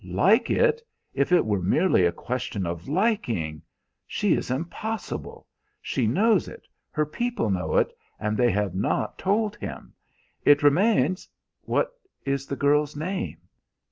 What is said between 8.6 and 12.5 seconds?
not told him. It remains" "What is